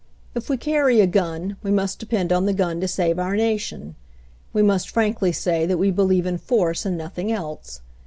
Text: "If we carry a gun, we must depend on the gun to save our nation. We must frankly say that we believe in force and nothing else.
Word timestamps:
"If 0.33 0.49
we 0.49 0.57
carry 0.57 0.99
a 0.99 1.05
gun, 1.05 1.57
we 1.61 1.69
must 1.69 1.99
depend 1.99 2.33
on 2.33 2.47
the 2.47 2.53
gun 2.55 2.81
to 2.81 2.87
save 2.87 3.19
our 3.19 3.35
nation. 3.35 3.93
We 4.51 4.63
must 4.63 4.89
frankly 4.89 5.31
say 5.31 5.67
that 5.67 5.77
we 5.77 5.91
believe 5.91 6.25
in 6.25 6.39
force 6.39 6.87
and 6.87 6.97
nothing 6.97 7.31
else. 7.31 7.81